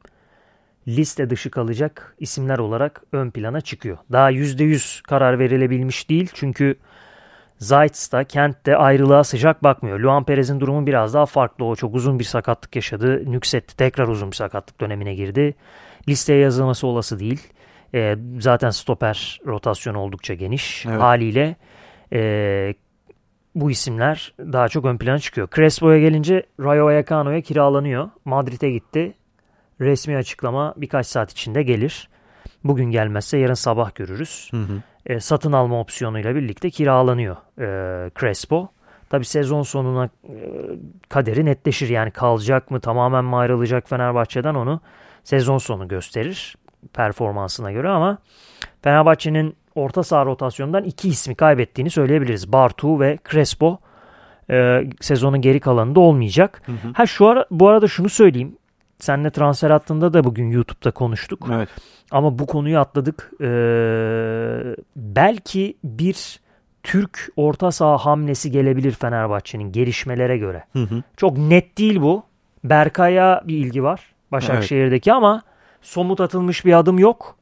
liste 0.88 1.30
dışı 1.30 1.50
kalacak 1.50 2.16
isimler 2.20 2.58
olarak 2.58 3.02
ön 3.12 3.30
plana 3.30 3.60
çıkıyor. 3.60 3.98
Daha 4.12 4.32
%100 4.32 5.02
karar 5.02 5.38
verilebilmiş 5.38 6.08
değil 6.10 6.30
çünkü 6.34 6.76
Zayt 7.58 8.12
da 8.12 8.24
Kent 8.24 8.66
de 8.66 8.76
ayrılığa 8.76 9.24
sıcak 9.24 9.62
bakmıyor. 9.62 10.00
Luan 10.00 10.24
Perez'in 10.24 10.60
durumu 10.60 10.86
biraz 10.86 11.14
daha 11.14 11.26
farklı. 11.26 11.64
O 11.64 11.76
çok 11.76 11.94
uzun 11.94 12.18
bir 12.18 12.24
sakatlık 12.24 12.76
yaşadı. 12.76 13.32
Nüksetti. 13.32 13.76
Tekrar 13.76 14.08
uzun 14.08 14.30
bir 14.30 14.36
sakatlık 14.36 14.80
dönemine 14.80 15.14
girdi. 15.14 15.54
Listeye 16.08 16.38
yazılması 16.40 16.86
olası 16.86 17.18
değil. 17.18 17.48
E, 17.94 18.16
zaten 18.40 18.70
stoper 18.70 19.40
rotasyonu 19.46 19.98
oldukça 19.98 20.34
geniş. 20.34 20.86
Evet. 20.86 21.00
Haliyle 21.00 21.56
e, 22.12 22.74
bu 23.54 23.70
isimler 23.70 24.34
daha 24.38 24.68
çok 24.68 24.84
ön 24.84 24.98
plana 24.98 25.18
çıkıyor. 25.18 25.48
Crespo'ya 25.56 25.98
gelince 26.00 26.42
Rayo 26.60 26.86
Vallecano'ya 26.86 27.40
kiralanıyor. 27.40 28.10
Madrid'e 28.24 28.70
gitti. 28.70 29.14
Resmi 29.80 30.16
açıklama 30.16 30.74
birkaç 30.76 31.06
saat 31.06 31.30
içinde 31.30 31.62
gelir. 31.62 32.08
Bugün 32.64 32.90
gelmezse 32.90 33.38
yarın 33.38 33.54
sabah 33.54 33.94
görürüz. 33.94 34.48
hı 34.50 34.56
hı. 34.56 34.82
E, 35.06 35.20
satın 35.20 35.52
alma 35.52 35.80
opsiyonuyla 35.80 36.34
birlikte 36.34 36.70
kiralanıyor 36.70 37.36
e, 37.58 38.10
Crespo. 38.20 38.68
Tabi 39.10 39.24
sezon 39.24 39.62
sonuna 39.62 40.04
e, 40.04 40.34
kaderi 41.08 41.44
netleşir. 41.44 41.88
Yani 41.88 42.10
kalacak 42.10 42.70
mı 42.70 42.80
tamamen 42.80 43.24
mi 43.24 43.36
ayrılacak 43.36 43.88
Fenerbahçe'den 43.88 44.54
onu 44.54 44.80
sezon 45.24 45.58
sonu 45.58 45.88
gösterir 45.88 46.56
performansına 46.92 47.72
göre 47.72 47.88
ama 47.88 48.18
Fenerbahçe'nin 48.82 49.56
orta 49.74 50.02
saha 50.02 50.24
rotasyonundan 50.26 50.84
iki 50.84 51.08
ismi 51.08 51.34
kaybettiğini 51.34 51.90
söyleyebiliriz. 51.90 52.52
Bartu 52.52 53.00
ve 53.00 53.18
Crespo 53.30 53.78
e, 54.50 54.84
sezonun 55.00 55.40
geri 55.40 55.60
kalanında 55.60 56.00
olmayacak. 56.00 56.62
Hı 56.66 56.72
hı. 56.72 56.92
Ha 56.94 57.06
şu 57.06 57.26
ara, 57.26 57.46
bu 57.50 57.68
arada 57.68 57.88
şunu 57.88 58.08
söyleyeyim. 58.08 58.56
Seninle 59.04 59.30
transfer 59.30 59.70
hattında 59.70 60.12
da 60.12 60.24
bugün 60.24 60.50
YouTube'da 60.50 60.90
konuştuk. 60.90 61.48
Evet. 61.52 61.68
Ama 62.10 62.38
bu 62.38 62.46
konuyu 62.46 62.78
atladık. 62.78 63.30
Ee, 63.40 63.46
belki 64.96 65.76
bir 65.84 66.40
Türk 66.82 67.28
orta 67.36 67.72
saha 67.72 67.98
hamlesi 67.98 68.50
gelebilir 68.50 68.92
Fenerbahçe'nin 68.92 69.72
gelişmelere 69.72 70.38
göre. 70.38 70.64
Hı 70.72 70.82
hı. 70.82 71.02
Çok 71.16 71.38
net 71.38 71.78
değil 71.78 72.02
bu. 72.02 72.22
Berkay'a 72.64 73.42
bir 73.44 73.56
ilgi 73.56 73.82
var 73.82 74.12
Başakşehir'deki 74.32 75.12
ama 75.12 75.42
somut 75.82 76.20
atılmış 76.20 76.64
bir 76.64 76.78
adım 76.78 76.98
yok. 76.98 77.36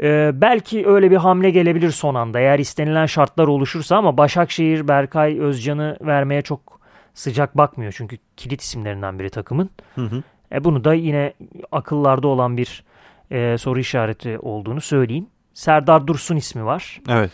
Ee, 0.00 0.30
belki 0.34 0.86
öyle 0.86 1.10
bir 1.10 1.16
hamle 1.16 1.50
gelebilir 1.50 1.90
son 1.90 2.14
anda 2.14 2.40
eğer 2.40 2.58
istenilen 2.58 3.06
şartlar 3.06 3.46
oluşursa 3.46 3.96
ama 3.96 4.16
Başakşehir 4.16 4.88
Berkay 4.88 5.40
Özcan'ı 5.40 5.96
vermeye 6.00 6.42
çok 6.42 6.80
sıcak 7.14 7.56
bakmıyor. 7.56 7.94
Çünkü 7.96 8.18
kilit 8.36 8.60
isimlerinden 8.60 9.18
biri 9.18 9.30
takımın. 9.30 9.70
Hı 9.94 10.04
hı. 10.04 10.22
E 10.52 10.64
bunu 10.64 10.84
da 10.84 10.94
yine 10.94 11.32
akıllarda 11.72 12.28
olan 12.28 12.56
bir 12.56 12.84
e, 13.30 13.58
soru 13.58 13.80
işareti 13.80 14.38
olduğunu 14.38 14.80
söyleyeyim. 14.80 15.26
Serdar 15.54 16.06
Dursun 16.06 16.36
ismi 16.36 16.64
var. 16.64 17.00
Evet. 17.08 17.30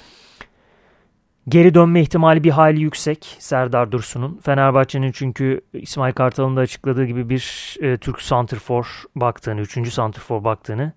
Geri 1.48 1.74
dönme 1.74 2.00
ihtimali 2.00 2.44
bir 2.44 2.50
hayli 2.50 2.80
yüksek 2.80 3.36
Serdar 3.38 3.92
Dursun'un. 3.92 4.40
Fenerbahçe'nin 4.42 5.12
çünkü 5.12 5.60
İsmail 5.72 6.12
Kartal'ın 6.12 6.56
da 6.56 6.60
açıkladığı 6.60 7.04
gibi 7.04 7.28
bir 7.28 7.76
e, 7.80 7.98
Türk 7.98 8.22
santrfor 8.22 9.02
baktığını, 9.16 9.60
üçüncü 9.60 9.90
santrfor 9.90 10.44
baktığını 10.44 10.92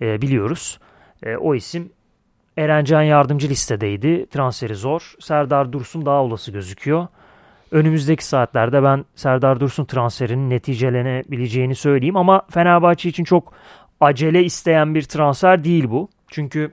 e, 0.00 0.22
biliyoruz. 0.22 0.78
E, 1.22 1.36
o 1.36 1.54
isim 1.54 1.92
Erencan 2.56 3.02
yardımcı 3.02 3.48
listedeydi. 3.48 4.26
Transferi 4.26 4.74
zor. 4.74 5.14
Serdar 5.20 5.72
Dursun 5.72 6.06
daha 6.06 6.22
olası 6.22 6.52
gözüküyor. 6.52 7.06
Önümüzdeki 7.70 8.24
saatlerde 8.24 8.82
ben 8.82 9.04
Serdar 9.14 9.60
Dursun 9.60 9.84
transferinin 9.84 10.50
neticelenebileceğini 10.50 11.74
söyleyeyim 11.74 12.16
ama 12.16 12.42
Fenerbahçe 12.50 13.08
için 13.08 13.24
çok 13.24 13.52
acele 14.00 14.44
isteyen 14.44 14.94
bir 14.94 15.02
transfer 15.02 15.64
değil 15.64 15.90
bu. 15.90 16.08
Çünkü 16.28 16.72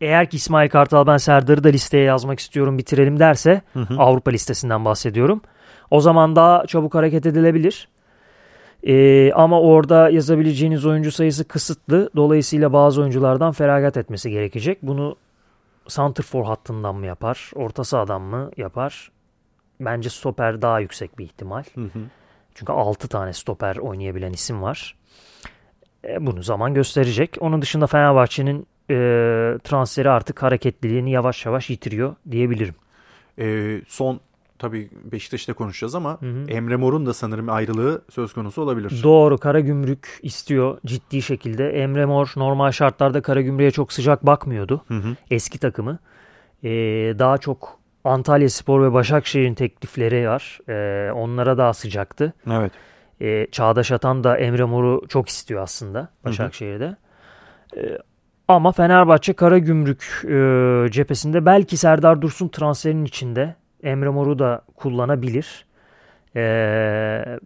eğer 0.00 0.30
ki 0.30 0.36
İsmail 0.36 0.68
Kartal 0.68 1.06
ben 1.06 1.16
Serdar'ı 1.16 1.64
da 1.64 1.68
listeye 1.68 2.04
yazmak 2.04 2.40
istiyorum 2.40 2.78
bitirelim 2.78 3.18
derse 3.18 3.62
Hı 3.72 3.80
hı. 3.80 3.94
Avrupa 3.98 4.30
listesinden 4.30 4.84
bahsediyorum. 4.84 5.40
O 5.90 6.00
zaman 6.00 6.36
daha 6.36 6.66
çabuk 6.66 6.94
hareket 6.94 7.26
edilebilir. 7.26 7.88
Ee, 8.86 9.32
ama 9.32 9.60
orada 9.60 10.10
yazabileceğiniz 10.10 10.86
oyuncu 10.86 11.12
sayısı 11.12 11.48
kısıtlı. 11.48 12.10
Dolayısıyla 12.16 12.72
bazı 12.72 13.00
oyunculardan 13.00 13.52
feragat 13.52 13.96
etmesi 13.96 14.30
gerekecek. 14.30 14.82
Bunu 14.82 15.16
Santrfor 15.88 16.44
hattından 16.44 16.94
mı 16.94 17.06
yapar? 17.06 17.50
Orta 17.54 17.84
sahadan 17.84 18.22
mı 18.22 18.50
yapar? 18.56 19.10
Bence 19.80 20.10
stoper 20.10 20.62
daha 20.62 20.80
yüksek 20.80 21.18
bir 21.18 21.24
ihtimal. 21.24 21.64
Hı 21.74 21.80
hı. 21.80 22.00
Çünkü 22.54 22.72
6 22.72 23.08
tane 23.08 23.32
stoper 23.32 23.76
oynayabilen 23.76 24.32
isim 24.32 24.62
var. 24.62 24.96
E, 26.04 26.26
bunu 26.26 26.42
zaman 26.42 26.74
gösterecek. 26.74 27.36
Onun 27.40 27.62
dışında 27.62 27.86
Fenerbahçe'nin 27.86 28.66
e, 28.90 28.94
transferi 29.64 30.10
artık 30.10 30.42
hareketliliğini 30.42 31.10
yavaş 31.10 31.46
yavaş 31.46 31.70
yitiriyor 31.70 32.14
diyebilirim. 32.30 32.74
E, 33.38 33.76
son 33.88 34.20
tabii 34.58 34.90
Beşiktaş'ta 35.12 35.52
konuşacağız 35.52 35.94
ama 35.94 36.20
hı 36.20 36.26
hı. 36.26 36.44
Emre 36.48 36.76
Mor'un 36.76 37.06
da 37.06 37.14
sanırım 37.14 37.48
ayrılığı 37.48 38.02
söz 38.10 38.32
konusu 38.32 38.62
olabilir. 38.62 39.00
Doğru. 39.02 39.38
Karagümrük 39.38 40.18
istiyor 40.22 40.78
ciddi 40.86 41.22
şekilde. 41.22 41.68
Emre 41.68 42.04
Mor 42.06 42.32
normal 42.36 42.70
şartlarda 42.70 43.22
Karagümrük'e 43.22 43.70
çok 43.70 43.92
sıcak 43.92 44.26
bakmıyordu. 44.26 44.84
Hı 44.88 44.94
hı. 44.94 45.16
Eski 45.30 45.58
takımı. 45.58 45.98
Ee, 46.64 46.68
daha 47.18 47.38
çok 47.38 47.75
Antalya 48.06 48.50
Spor 48.50 48.82
ve 48.82 48.92
Başakşehir'in 48.92 49.54
teklifleri 49.54 50.28
var. 50.28 50.58
Ee, 50.68 51.10
onlara 51.12 51.58
daha 51.58 51.74
sıcaktı. 51.74 52.32
Evet. 52.50 52.72
Ee, 53.20 53.46
Çağdaş 53.52 53.92
Atan 53.92 54.24
da 54.24 54.36
Emre 54.38 54.64
Mor'u 54.64 55.08
çok 55.08 55.28
istiyor 55.28 55.62
aslında 55.62 56.08
Başakşehir'de. 56.24 56.96
Ee, 57.76 57.98
ama 58.48 58.72
Fenerbahçe 58.72 59.32
Karagümrük 59.32 60.22
e, 60.24 60.90
cephesinde 60.90 61.46
belki 61.46 61.76
Serdar 61.76 62.22
Dursun 62.22 62.48
transferinin 62.48 63.04
içinde 63.04 63.54
Emre 63.82 64.08
Mor'u 64.08 64.38
da 64.38 64.62
kullanabilir. 64.76 65.66
Ee, 66.36 67.38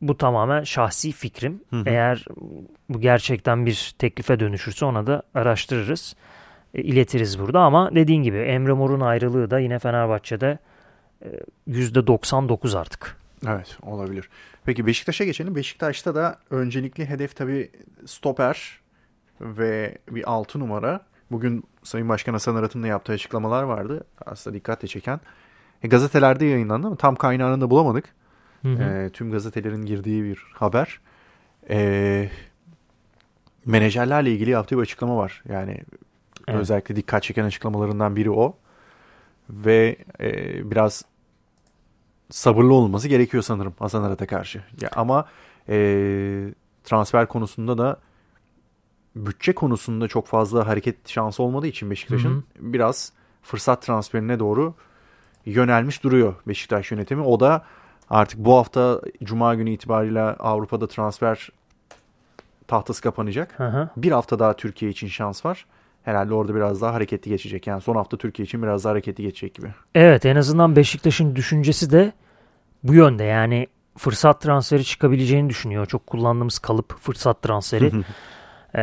bu 0.00 0.16
tamamen 0.16 0.62
şahsi 0.62 1.12
fikrim. 1.12 1.60
Hı 1.70 1.76
hı. 1.76 1.82
Eğer 1.86 2.24
bu 2.88 3.00
gerçekten 3.00 3.66
bir 3.66 3.94
teklife 3.98 4.40
dönüşürse 4.40 4.84
ona 4.84 5.06
da 5.06 5.22
araştırırız. 5.34 6.16
E, 6.76 6.82
iletiriz 6.82 7.38
burada 7.38 7.60
ama 7.60 7.94
dediğin 7.94 8.22
gibi 8.22 8.36
Emre 8.36 8.72
Mor'un 8.72 9.00
ayrılığı 9.00 9.50
da 9.50 9.58
yine 9.58 9.78
Fenerbahçe'de 9.78 10.58
e, 11.22 11.28
%99 11.68 12.78
artık. 12.78 13.16
Evet 13.46 13.78
olabilir. 13.82 14.28
Peki 14.64 14.86
Beşiktaş'a 14.86 15.24
geçelim. 15.24 15.54
Beşiktaş'ta 15.54 16.14
da 16.14 16.38
öncelikli 16.50 17.06
hedef 17.06 17.36
tabii 17.36 17.70
stoper 18.06 18.80
ve 19.40 19.98
bir 20.10 20.30
6 20.30 20.60
numara. 20.60 21.00
Bugün 21.30 21.64
Sayın 21.82 22.08
Başkan 22.08 22.32
Hasan 22.32 22.56
Arat'ın 22.56 22.82
da 22.82 22.86
yaptığı 22.86 23.12
açıklamalar 23.12 23.62
vardı. 23.62 24.04
Aslında 24.26 24.56
dikkatle 24.56 24.88
çeken. 24.88 25.20
E, 25.82 25.88
gazetelerde 25.88 26.44
yayınlandı 26.44 26.86
ama 26.86 26.96
tam 26.96 27.16
kaynağını 27.16 27.60
da 27.60 27.70
bulamadık. 27.70 28.04
Hı 28.62 28.68
hı. 28.68 28.82
E, 28.82 29.10
tüm 29.10 29.30
gazetelerin 29.30 29.86
girdiği 29.86 30.24
bir 30.24 30.38
haber. 30.54 31.00
E, 31.70 32.30
menajerlerle 33.64 34.32
ilgili 34.32 34.50
yaptığı 34.50 34.76
bir 34.76 34.82
açıklama 34.82 35.16
var. 35.16 35.42
Yani 35.48 35.80
evet. 36.48 36.60
özellikle 36.60 36.96
dikkat 36.96 37.22
çeken 37.22 37.44
açıklamalarından 37.44 38.16
biri 38.16 38.30
o. 38.30 38.56
Ve 39.50 39.96
e, 40.20 40.30
biraz 40.70 41.04
sabırlı 42.30 42.74
olması 42.74 43.08
gerekiyor 43.08 43.42
sanırım 43.42 43.74
Hasan 43.78 44.02
Arat'a 44.02 44.26
karşı. 44.26 44.62
Ya, 44.80 44.90
ama 44.96 45.26
e, 45.68 46.54
transfer 46.84 47.28
konusunda 47.28 47.78
da 47.78 48.00
bütçe 49.16 49.54
konusunda 49.54 50.08
çok 50.08 50.26
fazla 50.26 50.66
hareket 50.66 51.08
şansı 51.08 51.42
olmadığı 51.42 51.66
için 51.66 51.90
Beşiktaş'ın 51.90 52.44
biraz 52.58 53.12
fırsat 53.42 53.82
transferine 53.82 54.38
doğru 54.38 54.74
yönelmiş 55.46 56.02
duruyor 56.02 56.34
Beşiktaş 56.48 56.90
yönetimi. 56.90 57.22
O 57.22 57.40
da 57.40 57.64
artık 58.10 58.38
bu 58.38 58.56
hafta 58.56 59.00
Cuma 59.24 59.54
günü 59.54 59.70
itibariyle 59.70 60.20
Avrupa'da 60.20 60.88
transfer 60.88 61.48
tahtası 62.68 63.02
kapanacak. 63.02 63.58
Hı 63.58 63.68
hı. 63.68 63.88
Bir 63.96 64.12
hafta 64.12 64.38
daha 64.38 64.56
Türkiye 64.56 64.90
için 64.90 65.06
şans 65.06 65.44
var. 65.44 65.66
Herhalde 66.06 66.34
orada 66.34 66.54
biraz 66.54 66.82
daha 66.82 66.94
hareketli 66.94 67.28
geçecek. 67.28 67.66
Yani 67.66 67.80
son 67.80 67.96
hafta 67.96 68.16
Türkiye 68.16 68.46
için 68.46 68.62
biraz 68.62 68.84
daha 68.84 68.90
hareketli 68.90 69.22
geçecek 69.22 69.54
gibi. 69.54 69.66
Evet 69.94 70.26
en 70.26 70.36
azından 70.36 70.76
Beşiktaş'ın 70.76 71.36
düşüncesi 71.36 71.90
de 71.90 72.12
bu 72.82 72.94
yönde. 72.94 73.24
Yani 73.24 73.66
fırsat 73.98 74.40
transferi 74.40 74.84
çıkabileceğini 74.84 75.50
düşünüyor. 75.50 75.86
Çok 75.86 76.06
kullandığımız 76.06 76.58
kalıp 76.58 76.98
fırsat 77.00 77.42
transferi. 77.42 77.86
ee, 78.74 78.80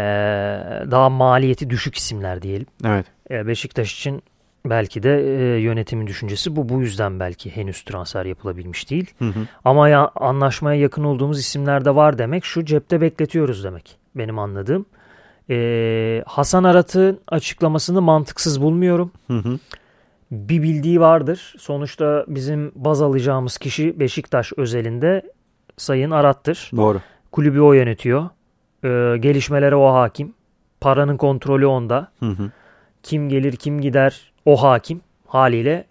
daha 0.92 1.10
maliyeti 1.10 1.70
düşük 1.70 1.96
isimler 1.96 2.42
diyelim. 2.42 2.68
Evet. 2.86 3.06
Ee, 3.32 3.48
Beşiktaş 3.48 3.94
için 3.94 4.24
Belki 4.66 5.04
de 5.04 5.22
e, 5.22 5.62
yönetimin 5.62 6.08
düşüncesi 6.08 6.56
bu. 6.56 6.70
Bu 6.70 6.82
yüzden 6.82 7.20
belki 7.20 7.56
henüz 7.56 7.82
transfer 7.82 8.26
yapılabilmiş 8.26 8.90
değil. 8.90 9.14
Hı 9.20 9.26
hı. 9.26 9.40
Ama 9.66 9.90
ya, 9.90 10.12
anlaşmaya 10.16 10.82
yakın 10.82 11.04
olduğumuz 11.04 11.40
isimler 11.40 11.86
de 11.86 11.96
var 11.96 12.18
demek. 12.18 12.46
Şu 12.46 12.66
cepte 12.66 13.02
bekletiyoruz 13.02 13.64
demek. 13.64 13.98
Benim 14.16 14.40
anladığım. 14.40 14.86
E, 15.50 16.24
Hasan 16.26 16.64
Arat'ın 16.64 17.20
açıklamasını 17.28 18.02
mantıksız 18.02 18.62
bulmuyorum. 18.62 19.12
Hı 19.28 19.38
hı. 19.38 19.60
Bir 20.32 20.64
bildiği 20.64 21.00
vardır. 21.00 21.56
Sonuçta 21.60 22.26
bizim 22.28 22.72
baz 22.76 23.02
alacağımız 23.02 23.58
kişi 23.58 24.00
Beşiktaş 24.00 24.54
özelinde 24.58 25.22
Sayın 25.78 26.12
Arat'tır. 26.12 26.72
Doğru. 26.76 27.02
Kulübü 27.32 27.60
o 27.60 27.74
yönetiyor. 27.74 28.30
E, 28.84 29.18
gelişmelere 29.18 29.76
o 29.76 29.94
hakim. 29.94 30.34
Paranın 30.82 31.18
kontrolü 31.18 31.66
onda. 31.66 32.12
Hı 32.20 32.30
hı. 32.30 32.52
Kim 33.04 33.30
gelir 33.30 33.56
kim 33.56 33.82
gider 33.82 34.34
o 34.46 34.64
hakim 34.64 35.02
haliyle 35.28 35.86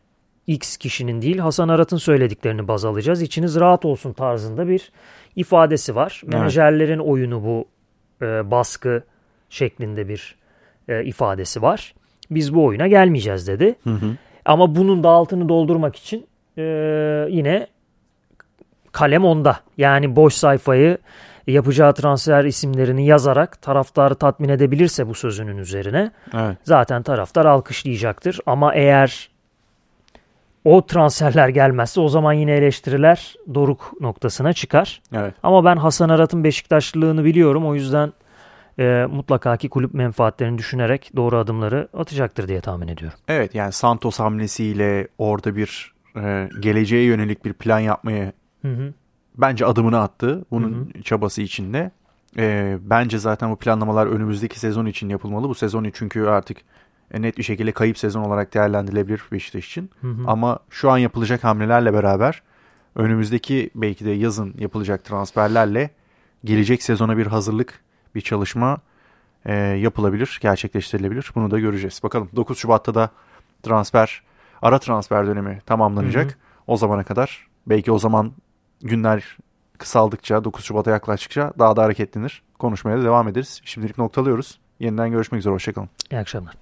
X 0.47 0.77
kişinin 0.77 1.23
değil 1.23 1.39
Hasan 1.39 1.69
Arat'ın 1.69 1.97
söylediklerini 1.97 2.69
baz 2.69 2.85
alacağız. 2.85 3.23
İçiniz 3.23 3.61
rahat 3.61 3.85
olsun 3.85 4.13
tarzında 4.13 4.69
bir 4.69 4.93
ifadesi 5.37 5.95
var. 5.95 6.21
Evet. 6.25 6.35
Menajerlerin 6.35 6.99
oyunu 6.99 7.45
bu 7.45 7.69
e, 8.25 8.51
baskı 8.51 9.03
şeklinde 9.53 10.09
bir 10.09 10.35
e, 10.89 11.05
ifadesi 11.05 11.63
var. 11.63 11.95
Biz 12.31 12.55
bu 12.55 12.65
oyuna 12.65 12.87
gelmeyeceğiz 12.87 13.49
dedi. 13.49 13.75
Hı 13.85 13.91
hı. 13.91 14.17
Ama 14.45 14.75
bunun 14.75 15.05
da 15.05 15.09
altını 15.09 15.49
doldurmak 15.49 15.97
için 15.97 16.27
e, 16.59 16.63
yine 17.29 17.67
kalem 18.93 19.25
onda. 19.25 19.61
Yani 19.79 20.17
boş 20.17 20.35
sayfayı 20.35 20.99
yapacağı 21.47 21.95
transfer 21.95 22.45
isimlerini 22.45 23.07
yazarak 23.07 23.63
taraftarı 23.63 24.15
tatmin 24.15 24.49
edebilirse 24.49 25.09
bu 25.09 25.15
sözünün 25.15 25.59
üzerine 25.59 26.11
evet. 26.35 26.57
zaten 26.65 27.03
taraftar 27.03 27.45
alkışlayacaktır. 27.47 28.41
Ama 28.47 28.75
eğer 28.75 29.31
o 30.65 30.87
transferler 30.87 31.49
gelmezse 31.49 32.01
o 32.01 32.09
zaman 32.09 32.33
yine 32.33 32.53
eleştiriler 32.53 33.35
doruk 33.55 33.93
noktasına 34.01 34.53
çıkar. 34.53 35.03
Evet. 35.15 35.35
Ama 35.43 35.65
ben 35.65 35.77
Hasan 35.77 36.09
Arat'ın 36.09 36.45
Beşiktaşlılığını 36.45 37.25
biliyorum. 37.25 37.67
O 37.67 37.75
yüzden 37.75 38.13
e, 38.79 39.07
mutlaka 39.11 39.57
ki 39.57 39.69
kulüp 39.69 39.95
menfaatlerini 39.95 40.59
düşünerek 40.59 41.11
doğru 41.17 41.37
adımları 41.37 41.89
atacaktır 41.93 42.49
diye 42.49 42.61
tahmin 42.61 42.89
ediyorum. 42.89 43.19
Evet 43.29 43.55
yani 43.55 43.73
Santos 43.73 44.19
hamlesiyle 44.19 45.09
orada 45.19 45.57
bir 45.57 45.95
e, 46.17 46.49
geleceğe 46.61 47.05
yönelik 47.05 47.45
bir 47.45 47.53
plan 47.53 47.79
yapmaya 47.79 48.33
hı 48.63 48.69
hı 48.69 48.93
bence 49.39 49.67
adımını 49.67 50.01
attı 50.01 50.45
bunun 50.51 50.73
hı 50.73 50.99
hı. 50.99 51.03
çabası 51.03 51.43
içinde. 51.43 51.91
E, 52.39 52.79
bence 52.81 53.19
zaten 53.19 53.51
bu 53.51 53.57
planlamalar 53.57 54.07
önümüzdeki 54.07 54.61
sezon 54.61 54.87
için 54.87 55.09
yapılmalı. 55.09 55.49
Bu 55.49 55.55
sezon 55.55 55.91
çünkü 55.93 56.25
artık 56.25 56.59
net 57.19 57.39
bir 57.39 57.43
şekilde 57.43 57.73
kayıp 57.73 57.99
sezon 57.99 58.23
olarak 58.23 58.55
değerlendirilebilir 58.55 59.23
Beşiktaş 59.33 59.67
için. 59.67 59.91
Hı 60.01 60.07
hı. 60.07 60.23
Ama 60.27 60.59
şu 60.71 60.91
an 60.91 60.99
yapılacak 60.99 61.45
hamlelerle 61.45 61.93
beraber 61.95 62.43
önümüzdeki 62.97 63.71
belki 63.75 64.05
de 64.05 64.11
yazın 64.11 64.55
yapılacak 64.59 65.05
transferlerle 65.05 65.91
gelecek 66.45 66.83
sezona 66.83 67.17
bir 67.17 67.27
hazırlık, 67.27 67.81
bir 68.15 68.21
çalışma 68.21 68.79
e, 69.45 69.55
yapılabilir, 69.55 70.39
gerçekleştirilebilir. 70.43 71.31
Bunu 71.35 71.51
da 71.51 71.59
göreceğiz. 71.59 72.01
Bakalım 72.03 72.29
9 72.37 72.59
Şubat'ta 72.59 72.95
da 72.95 73.11
transfer, 73.63 74.23
ara 74.63 74.79
transfer 74.79 75.27
dönemi 75.27 75.63
tamamlanacak. 75.67 76.27
Hı 76.27 76.31
hı. 76.31 76.35
O 76.67 76.77
zamana 76.77 77.05
kadar 77.05 77.47
belki 77.67 77.93
o 77.93 77.99
zaman 77.99 78.33
günler 78.81 79.37
kısaldıkça 79.79 80.45
9 80.45 80.65
Şubat'a 80.65 80.91
yaklaştıkça 80.91 81.53
daha 81.59 81.77
da 81.77 81.83
hareketlenir. 81.83 82.43
Konuşmaya 82.59 82.99
da 82.99 83.05
devam 83.05 83.29
ederiz. 83.29 83.61
Şimdilik 83.65 83.99
noktalıyoruz. 83.99 84.59
Yeniden 84.81 85.11
görüşmek 85.11 85.39
üzere. 85.39 85.55
Hoşçakalın. 85.55 85.89
İyi 86.11 86.19
akşamlar. 86.19 86.55